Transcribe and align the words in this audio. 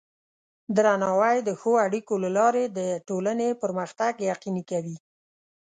درناوی 0.75 1.37
د 1.43 1.49
ښو 1.59 1.71
اړیکو 1.85 2.13
له 2.23 2.29
لارې 2.37 2.63
د 2.77 2.79
ټولنې 3.07 3.49
پرمختګ 3.63 4.13
یقیني 4.31 4.63
کوي. 4.71 4.97